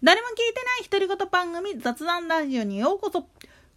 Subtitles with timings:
[0.00, 3.26] 誰も聞いてない独り言番組雑談ラジオにようこそ。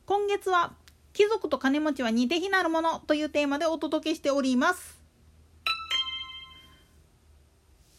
[0.05, 0.73] 今月は
[1.13, 5.01] 貴族と金持ちは似て非なるものというテーマでお届けしております。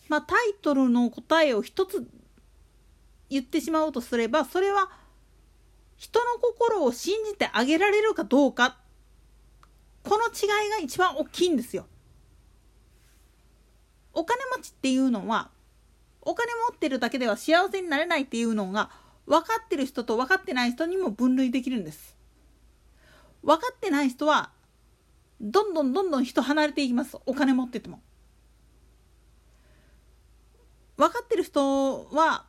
[0.08, 2.06] まあタイトルの答えを一つ
[3.28, 4.88] 言ってしまおうとすればそれは
[5.96, 8.78] 人の心を信じてあげられるかどうか。
[10.04, 11.86] この違いが一番大きいんですよ。
[14.12, 15.50] お金持ちっていうのは
[16.22, 18.90] お金持ってるだけでは幸せになれないっていうのが
[19.26, 22.16] 分かってる人と分かってない人にも分類できるんです。
[23.42, 24.50] 分かってない人は
[25.40, 27.18] どんどんどんどん人離れていきます。
[27.26, 28.00] お金持ってても。
[30.96, 32.46] 分かってる人は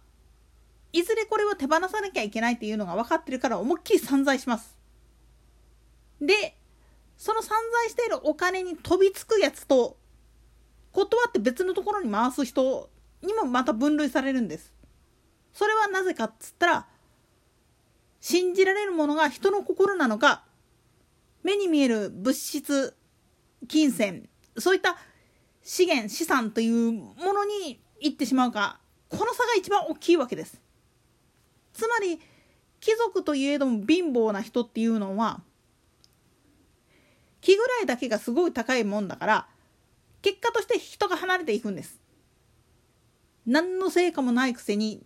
[0.91, 4.77] いずれこれを手放さなきゃいけないっていうのが分かってるから思いっきり散財します。
[6.21, 6.55] で、
[7.17, 9.97] その散財しているお金に飛びつくやつと
[10.91, 12.89] 断って別のところに回す人
[13.23, 14.73] にもまた分類されるんです。
[15.53, 16.87] それはなぜかっつったら
[18.19, 20.43] 信じられるものが人の心なのか
[21.43, 22.95] 目に見える物質
[23.67, 24.97] 金銭そういった
[25.61, 30.61] 資源資産というものに行ってしまうかこの差が一番大きいわけです。
[31.73, 32.19] つまり
[32.79, 35.41] 貴族といえども貧乏な人っていうのは
[37.41, 39.47] 気ぐらいだけがすごい高いもんだから
[40.21, 42.02] 結果として人が離れていくんです。
[43.45, 45.01] 何の成果もないくせに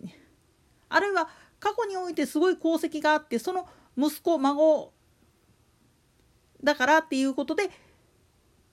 [0.88, 1.28] あるいは
[1.60, 4.92] 過去においてすごい功績があってその息子孫
[6.62, 7.70] だからっていうことで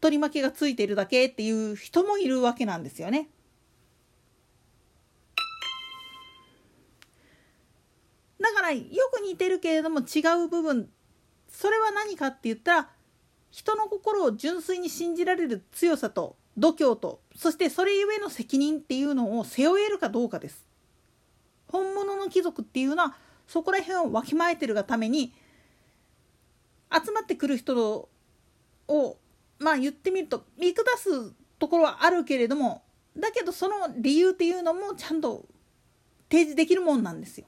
[0.02, 3.30] 取り負けがついてるだけっていう人もいるわけなんですよね。
[8.40, 10.90] だからよく似てるけれども違う部分
[11.50, 12.90] それは何かって言ったら
[13.50, 20.66] 人の心を純粋に信じられる強さと度胸とそしてそれゆえの責任っていうのを背負えるかどうかです。
[21.68, 23.16] 本物の貴族っていうのは
[23.48, 25.34] そこら辺をわきまえてるがために
[26.92, 28.10] 集まってくる人
[28.88, 29.18] を
[29.60, 32.84] まあ言ってみると見下すところはあるけれども
[33.18, 35.46] だけどその理由っていうのもちゃんと
[36.30, 37.46] 提示できるもんなんですよ。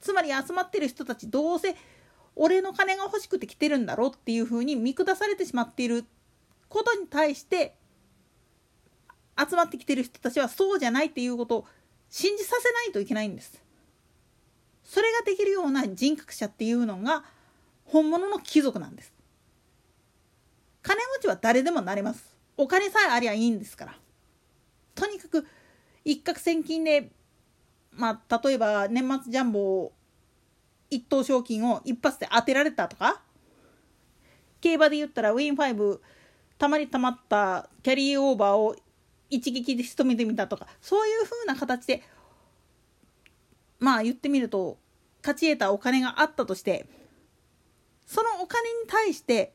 [0.00, 1.74] つまり集まってる人たちどうせ
[2.36, 6.04] 俺の金が欲しくて来てるんだろうっていうふうに見下されてしまっている
[6.68, 7.74] ことに対して
[9.38, 11.66] 集まってきてる人たちはそうじゃないっていうことを
[12.10, 13.62] 信じさせないといけないんです。
[14.82, 17.24] それができるような人格者っていうのが
[17.84, 19.12] 本物の貴族なんです。
[20.82, 22.36] 金持ちは誰でもなれます。
[22.56, 23.98] お金さえありゃいいんですから。
[24.94, 25.46] とにかく
[26.04, 27.10] 一攫千金で
[27.92, 29.92] まあ例えば年末ジャンボ
[30.90, 33.20] 一等賞金を一発で当てられたとか
[34.60, 36.00] 競馬で言ったらウィン5
[36.58, 38.74] たまにたまったキャリーオーバーを
[39.30, 42.02] 一撃で仕留めてみたとかそういう風な形で
[43.78, 44.78] まあ言ってみると
[45.22, 46.86] 勝ち得たお金があったとして
[48.06, 49.52] そのお金に対して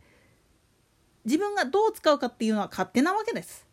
[1.26, 3.66] 自分がどう使うかっていうのは勝手なわけです。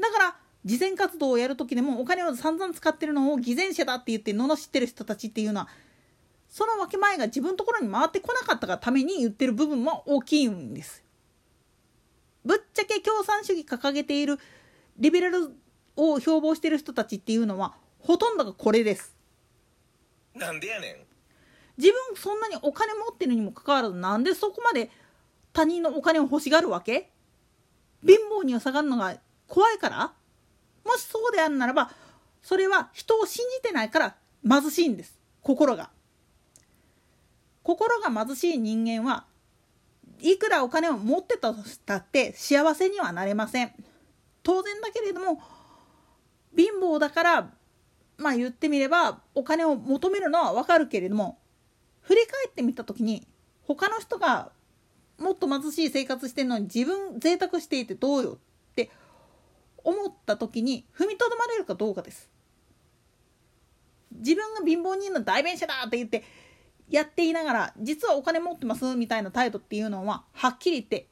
[0.00, 5.68] だから慈善活動をやる時でもお金を散々使ってるのを偽善者だって言って罵ってる人たちっていうのは
[6.48, 11.04] その分け前が自分のところに回ってこなかったがために言ってる部分も大きいんです。
[12.44, 14.38] ぶっちゃけ共産主義掲げている
[14.98, 15.50] リベラル
[15.96, 19.16] を標榜してる人たちっていうのはほとんどがこれです。
[20.34, 20.96] なんでやねん
[21.78, 24.90] 自分そんなにお金持ってるにもかかわらずなんでそこまで
[25.52, 27.10] 他人のお金を欲しがるわけ？
[28.06, 30.12] 貧乏には下がるのが怖いから？
[30.84, 31.90] もしそうであるならば
[32.42, 34.16] それは人を信じてないから
[34.48, 35.90] 貧しいんです心が。
[37.62, 39.24] 心が貧しい人間は
[40.20, 43.72] いくらお金を持ってたとしたって幸せにはなれません。
[44.46, 45.42] 当然だけれども
[46.56, 47.50] 貧乏だから
[48.16, 51.40] まあ言ってみればお金を求めるのはわかるけれども
[52.02, 53.26] 振り返ってみた時に
[53.64, 54.52] 他の人が
[55.18, 58.38] もっと貧しい生活してるのに自分贅沢していてどうよ
[58.70, 58.88] って
[59.82, 62.30] 思った時に踏みとどまれるかどうかです。
[64.12, 66.22] 自分が貧乏人の代弁者だって言って
[66.88, 71.08] やっていながら実はお金持ってますみたいな態度っていうのははっきり言って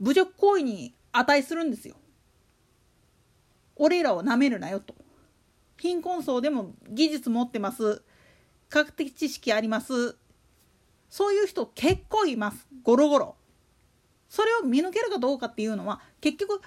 [0.00, 1.96] 侮辱行為に値するんですよ。
[3.76, 4.94] 俺らをなめるなよと。
[5.78, 8.02] 貧困層でも技術持ってます。
[8.68, 10.16] 科学的知識あります。
[11.08, 12.66] そういう人結構います。
[12.82, 13.36] ゴロゴロ。
[14.28, 16.60] それを見抜けるかどうかっていうのは結局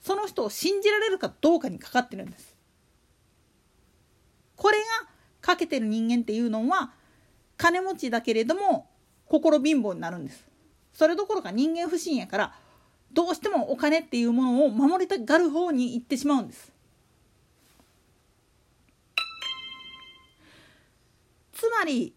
[0.00, 2.56] その人を信じられるかどうかにかかってるんです。
[4.56, 4.84] これが
[5.42, 6.92] かけてる人間っていうのは
[7.56, 8.88] 金持ちだけれども
[9.26, 10.46] 心貧乏になるんです。
[10.92, 12.54] それどころか人間不信やから
[13.12, 16.72] どうしてもお金っていうものを守りたがる方に行ってしまうんです。
[21.52, 22.14] つまり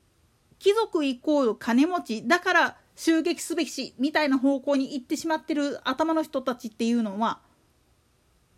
[0.59, 7.41] 貴族イコール金持ちだから襲撃すべきしみたいな方向に行ってしまってる頭の人たちっていうのは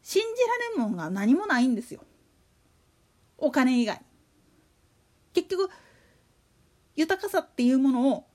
[0.04, 2.02] 信じられるものが何もないんですよ
[3.40, 4.02] お金以外
[5.34, 5.70] 結局
[6.96, 8.26] 豊かさっていうものを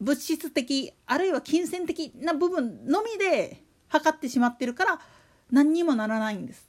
[0.00, 5.00] 物質的あるいは金銭的な部分のみで測ってしまってるから
[5.50, 6.68] 何にもならないんです。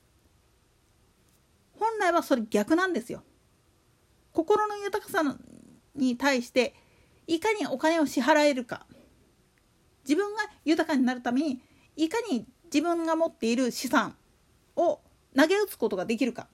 [1.80, 3.24] 本来はそれ逆なんですよ。
[4.32, 5.38] 心の豊かさ
[5.96, 6.76] に対して
[7.28, 8.86] いかにお金を支払えるか。
[10.04, 11.62] 自分が豊かになるために
[11.96, 14.16] いかに自分が持っている資産
[14.76, 15.00] を
[15.36, 16.48] 投げ打つことができるか。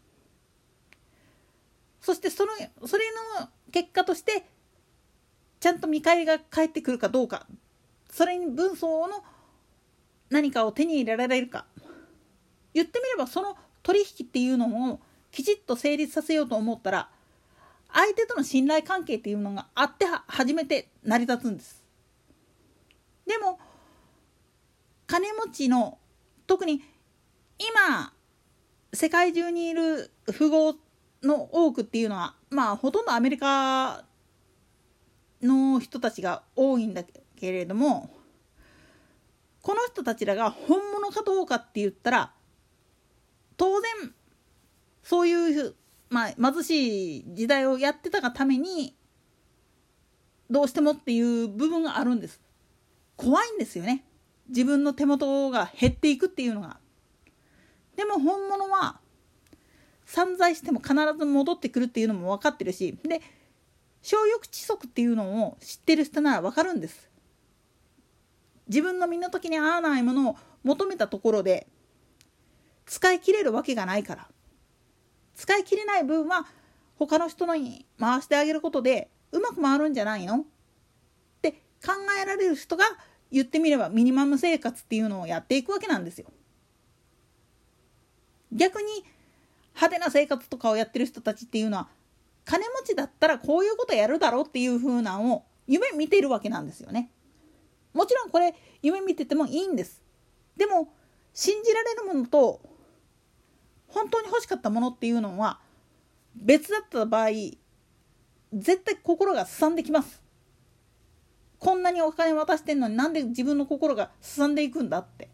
[1.99, 2.51] そしてその
[2.87, 3.03] それ
[3.39, 4.45] の結果として
[5.61, 7.45] ちゃんと見返りが返ってくるかどうか
[8.09, 9.23] それに分相の
[10.29, 11.65] 何かを手に入れられるか
[12.73, 14.99] 言ってみればその取引っていうのを
[15.31, 17.09] きちっと成立させようと思ったら
[17.93, 21.83] 相手との信頼関係っていうのがあって初めて成り立つんです。
[23.27, 23.59] でも
[25.05, 25.99] 金持ちの
[26.47, 26.81] 特に
[27.59, 28.13] 今
[28.93, 30.75] 世界中にいる富豪
[31.21, 34.05] の多くっていうのはまあほとんどアメリカ
[35.41, 37.03] の人たちが多いんだ
[37.35, 38.09] けれども
[39.61, 42.31] この人たちらが本物かどうかって言ったら
[43.57, 43.91] 当然
[45.03, 45.75] そういう
[46.11, 48.93] まあ、貧しい時代をやってたがために
[50.49, 52.41] どうしてもっていう部分があるんです。
[53.15, 54.03] 怖いんですよね。
[54.49, 56.77] 自分の手元が減っていくっていうのが。
[57.95, 58.99] でも本物は
[60.05, 63.21] 散財しても必ず戻ってくるっていうのも分かってるしで
[64.01, 67.09] 小欲知足っていうのを知ってる人なら分かるんです。
[68.67, 71.67] 自分の身の時に合わないものを求めたところで
[72.85, 74.27] 使い切れるわけがないから。
[75.35, 76.45] 使い切れない分は
[76.97, 80.39] 他の人のに回してあげることでうまく回るんじゃないの？
[80.39, 80.43] っ
[81.41, 81.51] て
[81.83, 82.85] 考えられる人が
[83.31, 86.27] 言ってみればミニマム生活っていうのをやっていくわけなんですよ。
[88.51, 88.87] 逆に
[89.73, 91.87] 派手な生活とかをやってる人たちっていうのは
[92.51, 97.09] 金持ちだったらこういうことやるだろうっていう風なのを夢見てるわけなんですよね。
[97.93, 100.03] もちろんこれ夢見ててもいいんです。
[100.57, 100.93] でも
[101.33, 102.59] 信じられるものと
[103.87, 105.61] 本当に欲しかったものっていうのは
[106.35, 107.29] 別だった場合
[108.51, 110.21] 絶対心がすさんできます
[111.57, 115.29] こんなにお金渡してんのになんで自分の心がすさんでいくんだって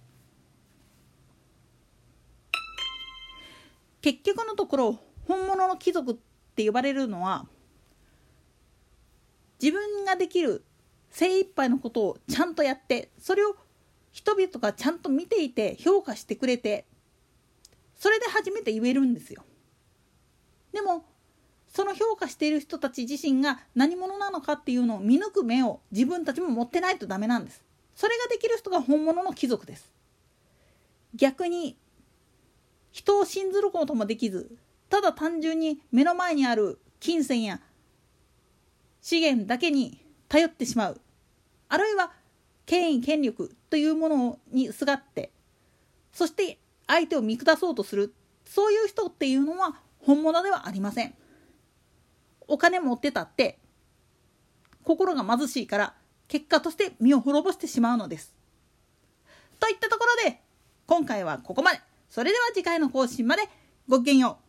[4.02, 6.16] 結局のところ本物の貴族っ
[6.57, 7.45] って呼ばれるのは
[9.62, 10.63] 自分ができる
[11.12, 13.56] 精一杯のことをちゃんとやってそれを
[14.12, 16.86] 人々がちゃんと見ていて評価してくれて
[17.95, 19.44] それで初めて言えるんですよ。
[20.74, 21.06] でも
[21.68, 27.63] その評価している人たち自身が何者なのかっていうのを見抜く目を自分たちも持ってないとダメなんです。
[27.94, 29.94] それができる人が本物の貴族です。
[31.13, 31.77] 逆に
[32.92, 34.57] 人を信ずることもできず
[34.89, 37.62] ただ単純に目の前にある金銭や
[39.01, 41.01] 資源だけに頼ってしまう。
[41.69, 42.12] あるいは
[42.66, 45.31] 権威権力というものにすがって
[46.12, 46.57] そして
[46.88, 48.14] 相手を見下そうとする。
[48.45, 51.14] そういう人っていうのは本物ではありません。
[52.47, 53.59] お金持ってたって
[54.83, 55.94] 心が貧しいから
[56.30, 58.33] 結果として身を滅ぼしてしまうのです。
[59.59, 60.40] といったところで
[60.85, 61.81] 今回はここまで。
[62.09, 63.44] それでは次回の更新まで
[63.88, 64.46] ごきげんよう。